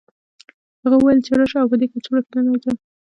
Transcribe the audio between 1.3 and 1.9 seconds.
راشه او په دې